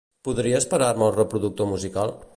Podries 0.27 0.67
parar-me 0.71 1.07
el 1.11 1.15
reproductor 1.19 1.73
musical? 1.77 2.17